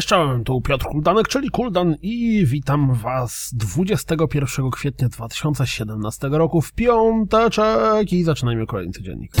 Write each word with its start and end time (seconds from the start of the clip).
Czołem, 0.00 0.44
tu 0.44 0.60
Piotr 0.60 0.86
Kuldanek, 0.86 1.28
czyli 1.28 1.50
Kuldan 1.50 1.96
i 2.02 2.46
witam 2.46 2.94
Was 2.94 3.50
21 3.54 4.70
kwietnia 4.70 5.08
2017 5.08 6.28
roku 6.28 6.60
w 6.60 6.72
piąteczek 6.72 8.12
i 8.12 8.24
zaczynajmy 8.24 8.66
kolejny 8.66 8.92
codziennik. 8.92 9.32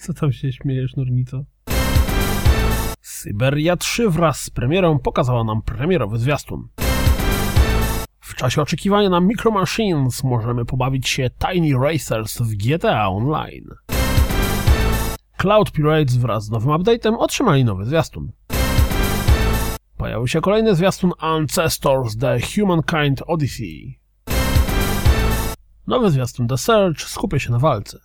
Co 0.00 0.14
tam 0.14 0.32
się 0.32 0.52
śmiejesz, 0.52 0.96
Nurnico? 0.96 1.44
Syberia 3.00 3.76
3 3.76 4.10
wraz 4.10 4.40
z 4.40 4.50
premierą 4.50 4.98
pokazała 4.98 5.44
nam 5.44 5.62
premierowy 5.62 6.18
zwiastun. 6.18 6.68
W 8.20 8.34
czasie 8.34 8.62
oczekiwania 8.62 9.10
na 9.10 9.20
Micro 9.20 9.50
Machines 9.50 10.24
możemy 10.24 10.64
pobawić 10.64 11.08
się 11.08 11.30
Tiny 11.30 11.78
Racers 11.78 12.38
w 12.38 12.56
GTA 12.56 13.08
Online. 13.08 13.64
Cloud 15.42 15.72
Pirates 15.72 16.16
wraz 16.16 16.44
z 16.44 16.50
nowym 16.50 16.70
update'em 16.70 17.16
otrzymali 17.18 17.64
nowy 17.64 17.84
zwiastun. 17.84 18.32
Pojawił 19.96 20.26
się 20.28 20.40
kolejny 20.40 20.74
zwiastun 20.74 21.12
Ancestors 21.18 22.16
The 22.16 22.38
Humankind 22.40 23.22
Odyssey. 23.26 23.98
Nowy 25.86 26.10
zwiastun 26.10 26.48
The 26.48 26.58
Search 26.58 27.00
skupia 27.00 27.38
się 27.38 27.52
na 27.52 27.58
walce. 27.58 27.98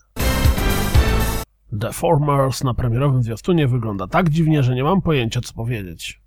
The 1.79 1.93
Formers 1.93 2.63
na 2.63 2.73
premierowym 2.73 3.23
zwiastunie 3.23 3.67
wygląda 3.67 4.07
tak 4.07 4.29
dziwnie, 4.29 4.63
że 4.63 4.75
nie 4.75 4.83
mam 4.83 5.01
pojęcia 5.01 5.41
co 5.41 5.53
powiedzieć. 5.53 6.21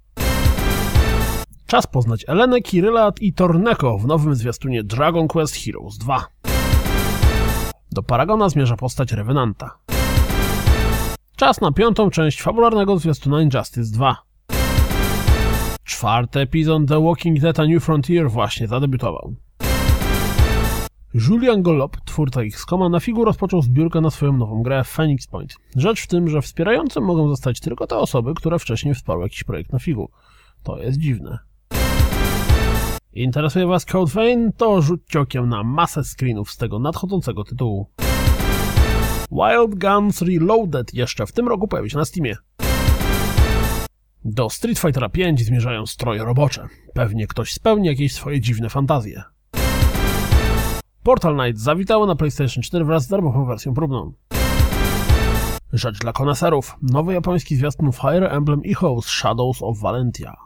Czas 1.66 1.86
poznać 1.86 2.24
Elenę, 2.28 2.60
Kiryla 2.60 3.12
i 3.20 3.32
Torneko 3.32 3.98
w 3.98 4.06
nowym 4.06 4.34
zwiastunie 4.34 4.84
Dragon 4.84 5.28
Quest 5.28 5.56
Heroes 5.56 5.98
2. 5.98 6.26
Do 7.92 8.02
Paragona 8.02 8.48
zmierza 8.48 8.76
postać 8.76 9.12
Revenanta. 9.12 9.78
Czas 11.40 11.60
na 11.60 11.72
piątą 11.72 12.10
część 12.10 12.42
fabularnego 12.42 12.98
zwiastuna 12.98 13.42
Injustice 13.42 13.92
2. 13.92 14.16
Czwarty 15.84 16.40
epizod 16.40 16.88
The 16.88 17.04
Walking 17.04 17.40
Dead 17.40 17.60
A 17.60 17.66
New 17.66 17.84
Frontier 17.84 18.30
właśnie 18.30 18.68
zadebiutował. 18.68 19.34
Julian 21.14 21.62
Golop, 21.62 21.96
twórca 22.04 22.42
X-Koma, 22.42 22.88
na 22.88 23.00
figu 23.00 23.24
rozpoczął 23.24 23.62
zbiórkę 23.62 24.00
na 24.00 24.10
swoją 24.10 24.32
nową 24.32 24.62
grę 24.62 24.84
Phoenix 24.84 25.26
Point. 25.26 25.54
Rzecz 25.76 26.02
w 26.02 26.06
tym, 26.06 26.28
że 26.28 26.42
wspierającym 26.42 27.04
mogą 27.04 27.28
zostać 27.28 27.60
tylko 27.60 27.86
te 27.86 27.96
osoby, 27.96 28.34
które 28.34 28.58
wcześniej 28.58 28.94
wsparły 28.94 29.22
jakiś 29.22 29.44
projekt 29.44 29.72
na 29.72 29.78
figu. 29.78 30.10
To 30.62 30.78
jest 30.78 30.98
dziwne. 30.98 31.38
Interesuje 33.12 33.66
Was 33.66 33.84
Code 33.84 34.12
Vein? 34.12 34.52
To 34.56 34.82
rzućcie 34.82 35.20
okiem 35.20 35.48
na 35.48 35.62
masę 35.62 36.04
screenów 36.04 36.50
z 36.50 36.56
tego 36.56 36.78
nadchodzącego 36.78 37.44
tytułu. 37.44 37.86
Wild 39.32 39.78
Guns 39.78 40.22
Reloaded 40.22 40.94
jeszcze 40.94 41.26
w 41.26 41.32
tym 41.32 41.48
roku 41.48 41.68
pojawi 41.68 41.90
się 41.90 41.98
na 41.98 42.04
Steamie. 42.04 42.36
Do 44.24 44.50
Street 44.50 44.78
Fightera 44.78 45.08
5 45.08 45.44
zmierzają 45.44 45.86
stroje 45.86 46.24
robocze. 46.24 46.68
Pewnie 46.94 47.26
ktoś 47.26 47.52
spełni 47.52 47.88
jakieś 47.88 48.14
swoje 48.14 48.40
dziwne 48.40 48.68
fantazje. 48.68 49.22
Portal 51.02 51.36
Knight 51.36 51.60
zawitało 51.60 52.06
na 52.06 52.16
PlayStation 52.16 52.62
4 52.62 52.84
wraz 52.84 53.04
z 53.04 53.08
darmową 53.08 53.44
wersją 53.44 53.74
próbną. 53.74 54.12
Rzecz 55.72 55.98
dla 55.98 56.12
koneserów. 56.12 56.76
Nowy 56.82 57.14
japoński 57.14 57.56
zwiastun 57.56 57.92
Fire 57.92 58.30
Emblem 58.30 58.60
Echoes 58.66 59.06
Shadows 59.06 59.62
of 59.62 59.78
Valentia. 59.80 60.36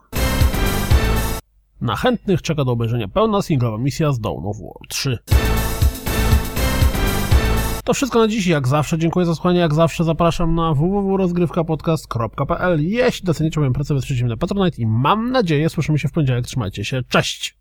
Na 1.80 1.96
chętnych 1.96 2.42
czeka 2.42 2.64
do 2.64 2.72
obejrzenia 2.72 3.08
pełna 3.08 3.42
singlowa 3.42 3.78
misja 3.78 4.12
z 4.12 4.20
Dawn 4.20 4.46
of 4.46 4.56
War 4.56 4.88
3. 4.88 5.19
To 7.84 7.95
wszystko 7.95 8.19
na 8.19 8.28
dziś. 8.28 8.47
Jak 8.47 8.69
zawsze 8.69 8.99
dziękuję 8.99 9.27
za 9.27 9.34
słuchanie. 9.34 9.61
Jak 9.61 9.75
zawsze 9.75 10.05
zapraszam 10.05 10.55
na 10.55 10.75
www.rozgrywkapodcast.pl 10.75 12.83
Jeśli 12.83 13.27
docenicie 13.27 13.61
moją 13.61 13.72
pracę, 13.72 13.95
wesprzyjcie 13.95 14.25
mnie 14.25 14.31
na 14.31 14.37
Patronite 14.37 14.83
i 14.83 14.87
mam 14.87 15.31
nadzieję 15.31 15.69
słyszymy 15.69 15.99
się 15.99 16.09
w 16.09 16.12
poniedziałek. 16.12 16.45
Trzymajcie 16.45 16.84
się. 16.84 17.03
Cześć! 17.09 17.56